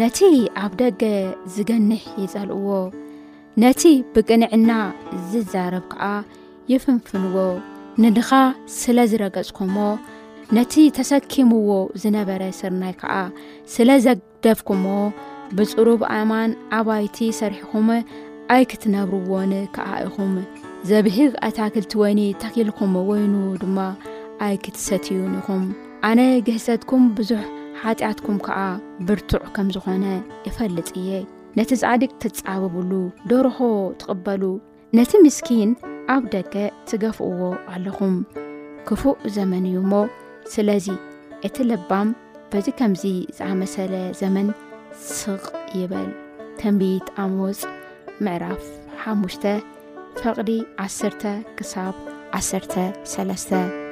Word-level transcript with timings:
ነቲ 0.00 0.18
ኣብ 0.64 0.72
ደገ 0.80 1.02
ዝገንሕ 1.54 2.02
ይጸልእዎ 2.22 2.68
ነቲ 3.62 3.82
ብቅንዕና 4.14 4.70
ዝዛረብ 5.30 5.84
ከዓ 5.92 6.02
የፍንፍንዎ 6.70 7.36
ንድኻ 8.02 8.30
ስለ 8.78 8.96
ዝረገጽኩዎ 9.10 9.76
ነቲ 10.56 10.74
ተሰኪምዎ 10.98 11.70
ዝነበረ 12.02 12.42
ስርናይ 12.60 12.94
ከዓ 13.00 13.14
ስለዘደፍኩም 13.74 14.84
ብፅሩብ 15.58 16.00
ኣእማን 16.16 16.50
ኣባይቲ 16.78 17.18
ሰሪሕኹም 17.40 17.90
ኣይክትነብርዎን 18.56 19.54
ከዓ 19.76 19.88
ኢኹም 20.08 20.32
ዘብህግ 20.90 21.32
ኣታክልቲ 21.48 21.92
ወይኒ 22.04 22.20
ተኺልኩም 22.42 22.94
ወይኑ 23.12 23.34
ድማ 23.64 23.78
ኣይ 24.46 24.56
ክትሰትዩን 24.66 25.32
ኢኹም 25.42 25.64
ኣነ 26.08 26.20
ግህሰትኩም 26.48 27.04
ብዙሕ 27.18 27.42
ሓጢኣትኩም 27.82 28.38
ከዓ 28.46 28.58
ብርቱዕ 29.08 29.42
ከም 29.56 29.68
ዝኾነ 29.74 30.04
እፈልጥ 30.48 30.88
እየ 31.00 31.10
ነቲ 31.58 31.70
ዛዕዲግ 31.82 32.10
ትጻበብሉ 32.22 32.92
ደርሆ 33.30 33.58
ትቕበሉ 34.00 34.42
ነቲ 34.98 35.10
ምስኪን 35.26 35.70
ኣብ 36.14 36.24
ደገ 36.34 36.54
ትገፍእዎ 36.90 37.42
ኣለኹም 37.74 38.14
ክፉእ 38.88 39.16
ዘመን 39.36 39.64
እዩ 39.70 39.76
እሞ 39.84 39.92
ስለዚ 40.54 40.86
እቲ 41.48 41.56
ልባም 41.70 42.08
በዚ 42.52 42.66
ከምዚ 42.78 43.04
ዝኣመሰለ 43.38 43.94
ዘመን 44.20 44.48
ስቕ 45.18 45.44
ይበል 45.80 46.08
ተንቢት 46.60 47.06
ኣመወፅ 47.24 47.60
ምዕራፍ 48.24 48.64
5ሽተ 49.12 49.44
ፈቕሪ 50.22 50.50
10 50.86 51.22
ክሳ 51.58 51.74
13 52.40 53.88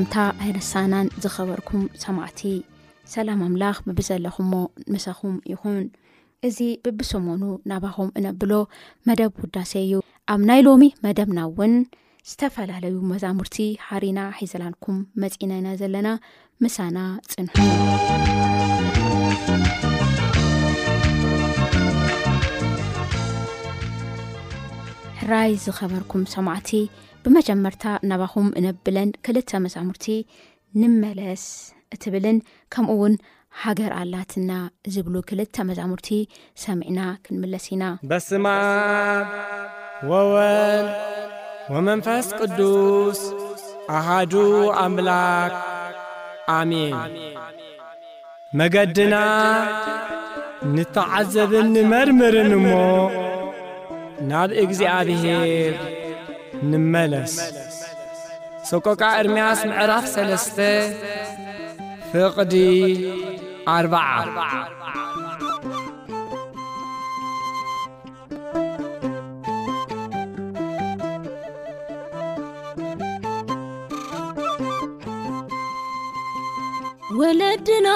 ምታ 0.00 0.14
ኣይነሳናን 0.42 1.06
ዝኸበርኩም 1.22 1.82
ሰማዕቲ 2.02 2.40
ሰላም 3.14 3.40
ኣምላኽ 3.46 3.76
ምብስ 3.86 4.06
ዘለኹምሞ 4.12 4.52
ንሰኹም 4.92 5.34
ይኹን 5.52 5.76
እዚ 6.48 6.58
ብቢሰሞኑ 6.84 7.42
ናባኹም 7.70 8.08
እነብሎ 8.18 8.52
መደብ 9.08 9.32
ውዳሰ 9.42 9.72
እዩ 9.86 9.94
ኣብ 10.34 10.40
ናይ 10.50 10.60
ሎሚ 10.66 10.86
መደብና 11.04 11.38
እውን 11.48 11.74
ዝተፈላለዩ 12.30 12.94
መዛሙርቲ 13.12 13.56
ሓሪና 13.86 14.18
ሒዘላልኩም 14.38 14.98
መፂና 15.24 15.52
ኢና 15.60 15.68
ዘለና 15.82 16.08
ምሳና 16.64 16.98
ፅንሑ 17.32 17.58
ሕራይ 25.20 25.52
ዝኸበርኩም 25.66 26.24
ሰማዕቲ 26.36 26.72
ብመጀመርታ 27.26 27.84
ናባኹም 28.10 28.48
እነብለን 28.58 29.10
ክልተ 29.26 29.50
መዛሙርቲ 29.64 30.06
ንመለስ 30.80 31.44
እትብልን 31.94 32.36
ከምኡውን 32.74 33.14
ሃገር 33.62 33.92
ኣላትና 34.00 34.50
ዝብሉ 34.94 35.14
ክልተ 35.28 35.56
መዛሙርቲ 35.68 36.08
ሰሚዕና 36.62 37.00
ክንምለስ 37.24 37.66
ኢና 37.74 37.84
በስማር 38.10 39.24
ወወል 40.10 40.88
ወመንፈስ 41.74 42.28
ቅዱስ 42.40 43.20
ኣሃዱ 43.98 44.34
ኣምላክ 44.84 45.54
ኣሜን 46.58 46.96
መገድና 48.60 49.16
ንተዓዘብን 50.74 51.66
ንመርምርን 51.76 52.52
እሞ 52.60 52.68
ናብ 54.30 54.50
እግዚኣብሔር 54.66 55.76
ንመለስ 56.70 57.32
ሶቆቃ 58.68 59.00
እርምያስ 59.20 59.60
ምዕራፍ 59.70 60.04
3ለስተ 60.14 60.58
ፍቕዲ 62.10 62.54
ኣርዓ 63.72 64.04
ወለድና 77.18 77.88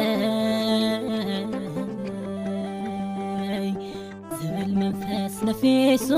منفاس 4.81 5.35
نفيس 5.45 6.09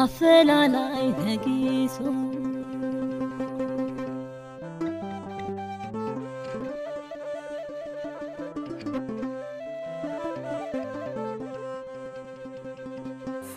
أفلليهكيس 0.00 1.92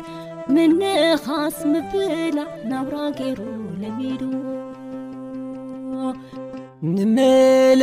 ምንኻስ 0.57 1.57
ምብላዕ 1.73 2.53
ናብራ 2.73 2.95
ገይሩ 3.21 3.41
ለሚድዎ 3.85 4.33
ንመል 6.97 7.83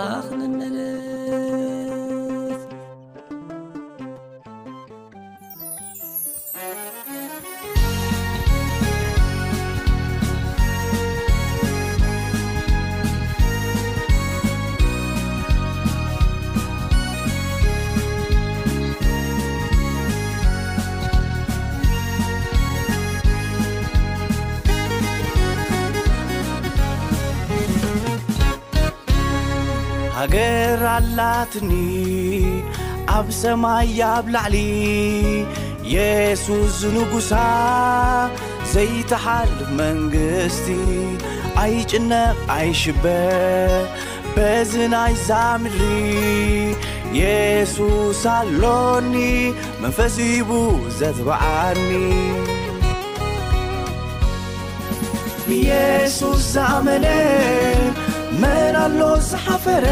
ላትኒ 31.18 31.70
ኣብ 33.16 33.26
ሰማይ 33.40 33.86
ያብ 34.00 34.24
ላዕሊ 34.34 34.56
የሱስ 35.94 36.68
ዝንጉሣ 36.80 37.30
ዘይትሓል 38.72 39.50
መንግሥቲ 39.80 40.66
ኣይጭነቕ 41.62 42.38
ኣይሽበ 42.56 43.04
በዝናይ 44.36 45.14
ዛምሪ 45.28 45.80
የሱስ 47.20 48.22
ኣሎኒ 48.38 49.14
መንፈዚቡ 49.82 50.50
ዘትበዓርኒ 50.98 51.90
የሱስ 55.68 56.42
ዝኣመነ 56.54 57.06
መንኣሎ 58.42 59.00
ዝሓፈረ 59.30 59.84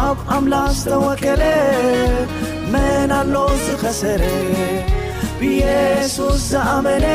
ኣብ 0.00 0.18
ኣምላኽ 0.34 0.68
ዝተወከለ 0.80 1.42
መንኣሎ 2.72 3.34
ዝኸሰረ 3.64 4.22
ብየሱስ 5.40 6.36
ዘኣመነ 6.52 7.06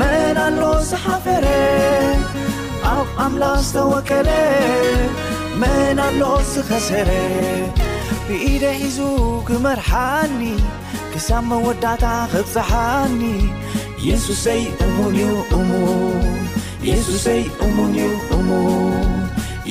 መንኣሎ 0.00 0.60
ዝሓፈረ 0.90 1.46
ኣብ 2.94 3.08
ኣምላኽ 3.24 3.60
ዝተወከለ 3.68 4.30
መናኣሎ 5.62 6.20
ዝኸሰረ 6.52 7.10
ብኢደ 8.28 8.64
ሒዙ 8.80 8.98
ክመርሓኒ 9.48 10.40
ክሳብ 11.14 11.42
መወዳእታ 11.50 12.04
ኽጸሓኒ 12.34 13.22
የሱሰይ 14.08 14.62
እሙንዩ 14.86 15.28
እሙን 15.58 16.20
የሱሰይ 16.90 17.42
እሙን 17.66 17.92
ዩ 18.00 18.10
እሙን 18.36 19.03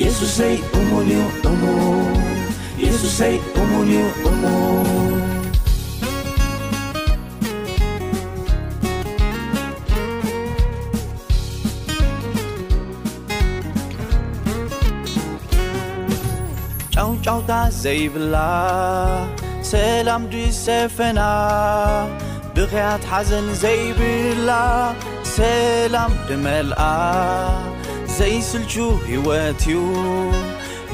የሱሰይ 0.00 0.54
እሙዩእሙየሱሰይ 0.78 3.34
እሙንዩ 3.62 3.98
እሙ 4.28 4.42
ጫውጫውታ 16.96 17.50
ዘይብላ 17.82 18.34
ሰላም 19.72 20.22
ዲሰፈና 20.32 21.20
ብኸያት 22.56 23.04
ሓዘን 23.12 23.46
ዘይብላ 23.62 24.50
ሰላም 25.36 26.12
ድመልኣ 26.28 26.82
ዘይስልቹ 28.16 28.74
ህይወት 29.06 29.62
ዩ 29.72 29.76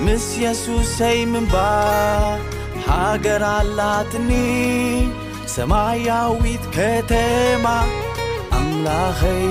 ምስ 0.04 0.26
የሱስ 0.42 0.86
ሰይ 0.98 1.18
ምንባር 1.32 2.38
ሃገራላትኒ 2.86 4.30
ሰማያዊት 5.54 6.64
ከተማ 6.76 7.66
ኣምላኸይ 8.58 9.48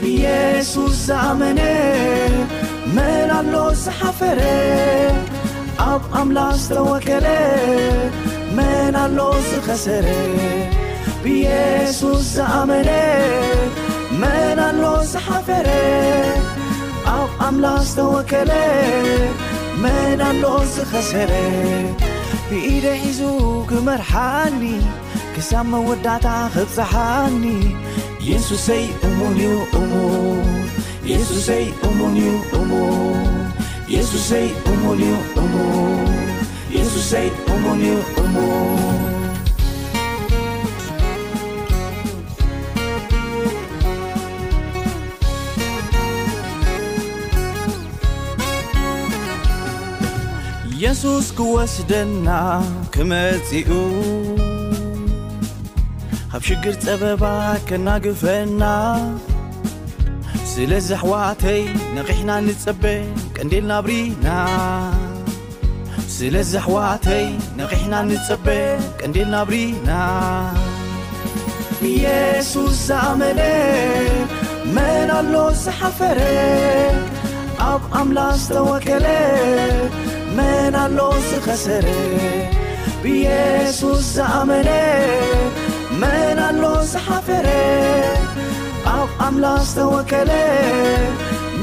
ብየሱስ 0.00 0.94
ዘኣመነ 1.08 1.60
መን 2.96 3.30
ኣሎ 3.38 3.54
ዝሓፈረ 3.84 4.42
ኣብ 5.92 6.02
ኣምላኽ 6.22 6.56
ዝተወከለ 6.64 7.28
መን 8.58 8.94
ኣሎ 9.04 9.18
ዝኸሰረ 9.50 10.08
ብየሱስ 11.24 12.22
ዘኣመነ 12.36 12.90
መናሎ 14.20 14.82
ዝሓፈረ 15.10 15.68
ኣብ 17.18 17.30
ኣምላ 17.46 17.66
ዝተወከለ 17.86 18.52
መናሎ 19.82 20.44
ዝኸሰረ 20.74 21.32
ብኢደይ 22.48 23.00
ሒዙ 23.04 23.20
ክመርሓኒ 23.70 24.62
ክሳብ 25.34 25.64
መወዳታ 25.72 26.26
ኽጸሓኒ 26.56 27.44
የሱሰይ 28.30 28.84
እሙንዩ 29.08 29.48
እሙ 29.80 29.92
የሱሰይ 31.12 31.66
እሙንዩ 31.88 32.28
እሙ 32.60 32.72
የሱሰይ 33.94 34.46
እሙንዩ 34.74 35.10
እሙን 35.40 36.14
የሱሰይ 36.76 37.28
እሙንዩ 37.54 37.88
እሙን 38.22 39.12
የሱስ 50.84 51.26
ክወስደና 51.36 52.28
ክመጺኡ 52.94 53.68
ካብ 56.32 56.42
ሽግር 56.48 56.74
ጸበባ 56.84 57.22
ከናግፈና 57.68 58.62
ስለዝ 60.52 60.88
ኣኅዋተይ 60.98 61.60
ነቕሕና 61.96 62.30
ንጸበ 62.48 62.84
ቀንዴልናብሪና 63.36 64.26
ስለዝ 66.16 66.52
ኣኅዋተይ 66.62 67.24
ነቕሕና 67.60 67.94
ንጸበ 68.10 68.46
ቀንዴልናብሪና 69.00 69.88
ኢየሱስ 71.92 72.76
ዝኣመነ 72.88 73.42
መን 74.76 75.08
ኣሎ 75.20 75.34
ዝሓፈረ 75.64 76.20
ኣብ 77.72 77.82
ኣምላኽ 78.00 78.36
ዝተወከለ 78.46 79.06
መና 80.38 80.76
ኣሎ 80.86 80.98
ዝኸሰረ 81.30 81.86
ብየሱስ 83.02 84.00
ዝኣመነ 84.14 84.70
መን 86.02 86.38
ኣሎ 86.46 86.62
ዝሓፈረ 86.92 87.48
ኣብ 88.94 89.10
ኣምላኽ 89.26 89.60
ዝተወከለ 89.70 90.30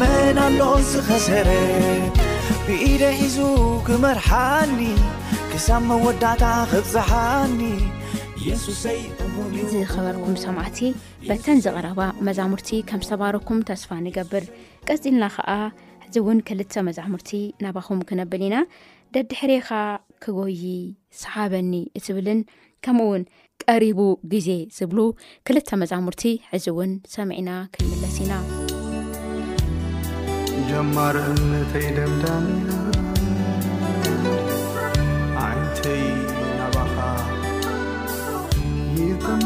መንኣሎ 0.02 0.62
ዝኸሰረ 0.92 1.50
ብኢደ 2.68 3.04
ሒዙ 3.20 3.38
ክመርሓኒ 3.90 4.80
ክሳብ 5.52 5.82
መወዳእታ 5.90 6.44
ኽዝሓኒ 6.72 7.62
የሱሰይ 8.48 9.02
እሙኒ 9.26 9.56
ዝኸበርኩም 9.76 10.38
ሰማዕቲ 10.48 10.80
በተን 11.30 11.60
ዝቐረባ 11.66 12.02
መዛሙርቲ 12.28 12.70
ከም 12.92 13.02
ዝሰባረኩም 13.08 13.60
ተስፋ 13.72 13.90
ንገብር 14.08 14.46
ቀፂልና 14.90 15.26
ኸዓ 15.38 15.50
እዚ 16.12 16.20
እውን 16.24 16.40
ክልተ 16.48 16.74
መዛሙርቲ 16.86 17.30
ናባኹም 17.64 18.00
ክነብል 18.08 18.42
ኢና 18.46 18.56
ደዲ 19.16 19.32
ሕሪኻ 19.42 19.68
ክጎይ 20.24 20.58
ሰሓበኒ 21.20 21.72
እትብልን 21.98 22.40
ከምኡውን 22.86 23.24
ቀሪቡ 23.64 24.00
ግዜ 24.34 24.50
ዝብሉ 24.78 25.00
ክልተ 25.50 25.70
መዛሙርቲ 25.82 26.24
ዕዚ 26.58 26.66
እውን 26.74 26.92
ሰሚዕና 27.14 27.52
ክንምለስ 27.78 28.18
ኢና 28.24 28.42
ጀማር 30.72 31.18
እነተይ 31.32 31.88
ደምዳን 32.00 32.48
ኣዓልተይ 35.46 36.04
ናባኻ 36.60 36.98
ይጥም 39.00 39.46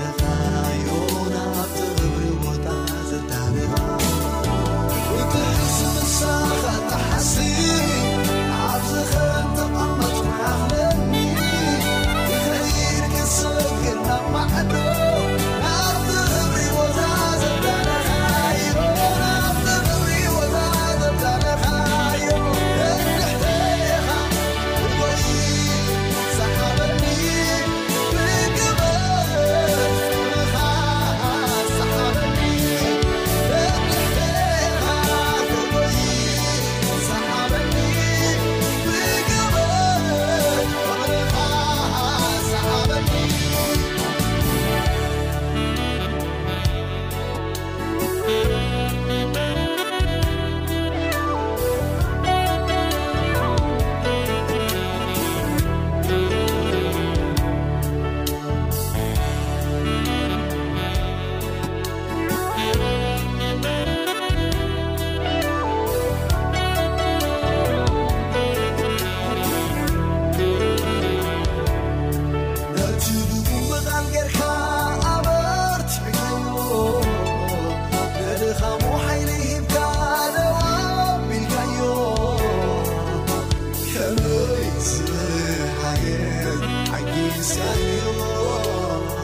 س 87.49 87.51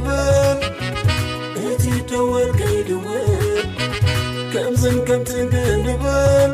ደወልከይድውል 2.10 3.58
ከምዘን 4.52 4.98
ከም 5.08 5.22
ትንግልልብል 5.30 6.52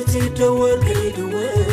እዚ 0.00 0.12
ደወል 0.38 0.80
ከይድውል 0.88 1.66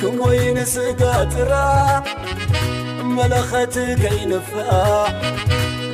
ከምወይኒስእጋ 0.00 1.02
ጥራመለኸት 1.34 3.74
ከይንፋዕ 4.02 5.04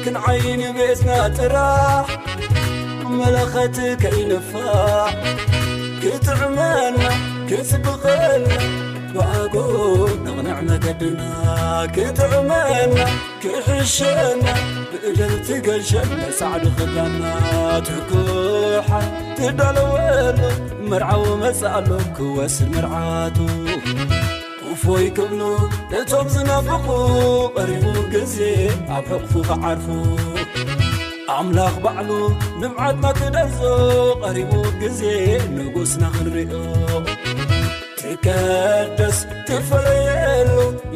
ክንዓይኒ 0.04 0.62
ቤስና 0.78 1.08
ጥራ 1.38 1.56
መለኸት 3.20 3.76
ከይንፋዕ 4.04 5.06
ክትዕመል 6.02 6.96
ክስብቐል 7.50 8.44
ዋኣጎ 9.16 9.54
ንቕንዕመገድና 10.24 11.20
ክትቕመና 11.94 12.96
ክሕሸና 13.42 14.44
ብእደል 14.90 15.34
ቲገሸ 15.46 15.90
ነሳዕዱ 16.20 16.64
ኽለና 16.78 17.20
ትኩሓ 17.86 18.88
ትደለወሉ 19.38 20.40
ምርዓዊ 20.90 21.24
መጻኣሎ 21.42 21.90
ክወስ 22.16 22.56
ምርዓቱ 22.72 23.38
ክፎይክብሉ 24.64 25.40
እቶም 26.00 26.26
ዝነፍኹ 26.34 26.86
ቐሪቡ 27.56 27.86
ግዜ 28.14 28.36
ኣብ 28.96 29.06
ሕቕፉኸዓርፉ 29.14 29.86
ኣምላኽ 31.38 31.74
ባዕሉ 31.86 32.10
ንምዓትና 32.60 33.04
ክደዞ 33.20 33.58
ቐሪቡ 34.26 34.52
ግዜ 34.82 35.02
ንጉስና 35.56 36.02
ኽንርዮ 36.14 36.52
እከደስ 38.14 39.18
ትፈረየሉ 39.46 40.50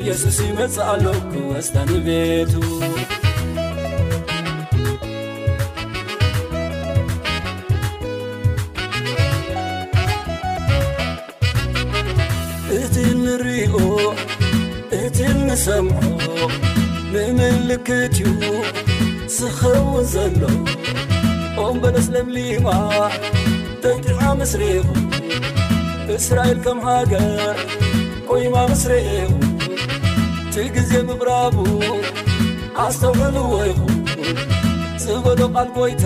የሱስ 0.07 0.37
ይመጽኣሎ 0.45 1.05
ወስታንቤቱ 1.51 2.53
እትል 12.79 13.11
ንርኦ 13.25 13.75
እትል 15.03 15.37
ንሰምዖ 15.49 16.27
ንምልክት 17.39 18.17
ዩ 18.25 18.35
ዝኸውን 19.39 20.05
ዘሎ 20.15 20.41
ኦምበደስለምሊማ 21.67 22.69
ተቲሓምስሪሩ 23.85 24.87
እስራኤል 26.21 26.59
ከም 26.65 26.79
ሃገር 26.87 27.59
ቖይማምስረኤዉ 28.29 29.31
ቲ 30.53 30.65
ጊዜ 30.77 30.91
ምቕራቡ 31.09 31.57
ኣስተውሑሉዎ 32.85 33.53
ይኹን 33.71 33.99
ዝበሎ 35.05 35.41
ቓል 35.55 35.71
ጐይታ 35.77 36.05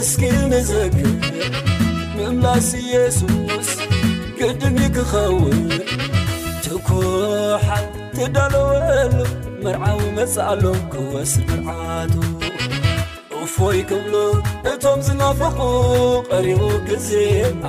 እስኪ 0.00 0.22
ንዘግ 0.52 0.96
ምእምላስ 2.16 2.68
ኢየሱስ 2.82 3.70
ግድንዩ 4.40 4.88
ክኸውን 4.96 5.60
ትኩሓ 6.66 7.66
ቲዳለወል 8.18 9.16
መርዓዊ 9.64 10.00
መጽእኣሎም 10.18 10.80
ክወስ 10.94 11.32
ምርዓሉ 11.48 12.14
ወይ 13.62 13.78
ክብሉ 13.88 14.14
እቶም 14.70 14.98
ዝነፈቑ 15.06 15.58
ቐሪቡ 16.28 16.62
ጊዜ 16.88 17.10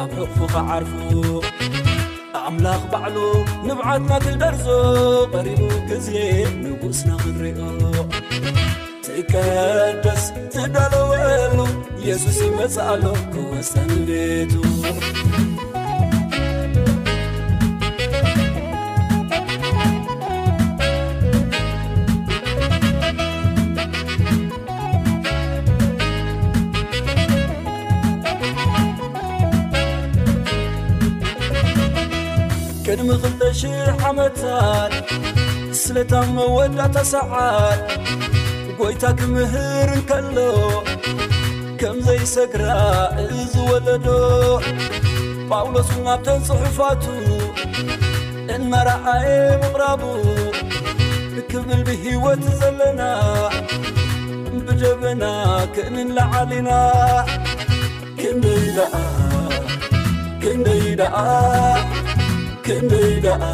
ኣብ 0.01 0.11
ህፉኽዓርፉ 0.19 0.91
ኣምላኽ 2.49 2.81
ባዕሉ 2.93 3.15
ንብዓትናትደርዞ 3.67 4.65
ቐሪቡ 5.33 5.61
ጊዜ 5.89 6.09
ንጉእስ 6.63 6.99
ንኽርኦ 7.09 7.71
ዘይከደስ 9.07 10.23
ዝደለወሉ 10.55 11.57
የሱስ 12.07 12.39
መጽኣሎ 12.59 13.03
ክወሰን 13.33 13.91
ቤቱ 14.09 14.53
እለታ 35.93 36.13
መወዳታ 36.35 36.95
ሰዓድ 37.09 37.81
ጐይታ 38.77 39.03
ክምህር 39.19 39.89
እንከሎ 39.97 40.37
ከም 41.79 41.97
ዘይሰግራ 42.05 42.67
እዝወለዶ 43.23 44.07
ጳውሎስናብተን 45.49 46.39
ጽሑፋቱ 46.47 47.03
እናረአየ 48.55 49.27
ምቕራቡ 49.63 50.01
ክብል 51.51 51.81
ብሕይወት 51.89 52.41
ዘለና 52.61 53.01
ብደበና 54.65 55.23
ክእንን 55.77 56.09
ለዓሊና 56.17 56.71
ክንደይደኣ 58.21 58.93
ክንደይ 60.41 60.85
ደኣ 61.03 61.15
ክንደይ 62.65 63.13
ደኣ 63.27 63.53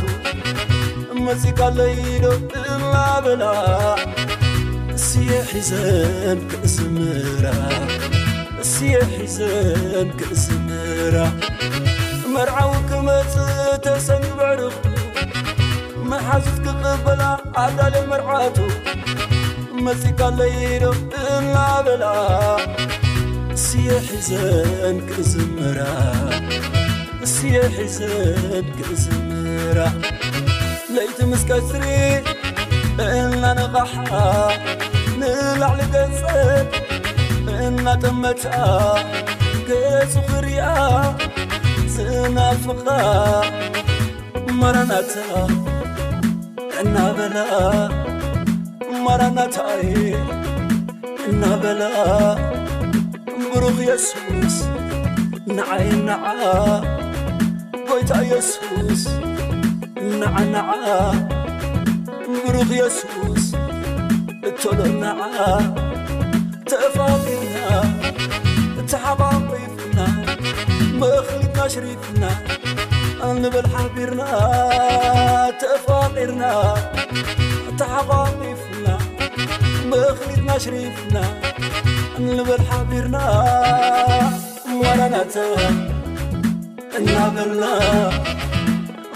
መፂ 1.25 1.43
ካለይዶም 1.59 2.41
እማ 2.73 2.91
ብላ 3.25 3.43
እስየ 4.97 5.29
ሕዘን 5.51 6.41
ክእዝራ 6.51 7.45
እስየ 8.63 8.93
ሕዘን 9.15 10.09
ክእዝምራ 10.19 11.15
መርዓዊ 12.35 12.73
ክመጽ 12.91 13.33
ተሰንግብዕርኩ 13.87 14.75
መሓዙት 16.11 16.57
ክቅበላ 16.67 17.23
ኣዳል 17.63 17.97
መርዓቱ 18.11 18.57
መፂ 19.87 20.03
ካለይዶም 20.21 21.01
እማ 21.37 21.53
ብላ 21.87 22.05
እስየ 23.57 23.89
ሕዘን 24.11 24.99
ክእዝምራ 25.11 25.79
ስየሒዘብ 27.39 28.65
ግእዝምራ 28.77 29.77
ለይቲ 30.95 31.17
ምስቀትሪ 31.31 31.85
እእናነቓሓ 33.03 34.09
ንላዕሊ 35.19 35.79
ደንጽ 35.93 36.19
እናተመቻኣ 37.67 38.65
ገጹፍርያ 39.69 40.61
ዝእናፍቕራ 41.95 42.89
መራናት 44.61 45.13
እናበላ 46.81 47.37
መራናትይ 49.07 49.93
እናበላ 51.31 51.83
ብሩኽ 53.53 53.77
የሱስ 53.91 54.57
ንዓየናኣ 55.57 56.35
ወይታ 57.91 58.13
የሱስ 58.31 59.03
ናዓናዓ 60.21 60.67
ብሩኽ 62.25 62.69
የሱስ 62.79 63.45
እተሎ 64.49 64.79
ናዓ 65.03 65.21
ተፋቂርና 66.71 67.57
እተሓቋቂፍና 68.81 69.97
መእኽሊትና 71.03 71.67
ሽሪፍና 71.75 72.23
ንበል 73.41 73.67
ሓቢርና 73.75 74.23
ተፋቂርና 75.63 76.43
እተሓቋቂፍና 77.71 78.85
መእኽሊትና 79.93 80.49
ሽሪፍና 80.65 81.17
ንበል 82.29 82.63
ሓቢርና 82.71 83.17
ወራናተ 84.81 85.35
እናበልና 86.99 87.65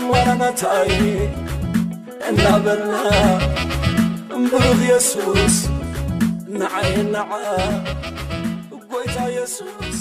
ማራናታይ 0.10 0.92
እናበልና 2.30 2.94
እምብሩኽ 4.36 4.80
የሱስ 4.90 5.56
ንዓየ 6.60 6.94
ናዓ 7.16 7.32
ጐይታ 8.92 9.18
የሱስ 9.38 9.98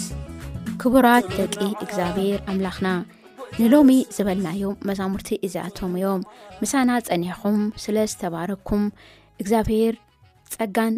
ክቡራት 0.83 1.27
ደቂ 1.39 1.57
እግዚኣብሔር 1.85 2.39
ኣምላኽና 2.53 2.91
ንሎሚ 3.61 3.91
ዝበልናዮ 4.19 4.63
መዛሙርቲ 4.91 5.31
እዚኣቶም 5.49 5.95
እዮም 5.99 6.23
ምሳና 6.61 6.91
ጸኒሕኹም 7.09 7.59
ስለ 7.87 7.97
ዝተባረኩም 8.13 8.85
እግዚኣብሔር 9.43 9.97
ጸጋን 10.55 10.95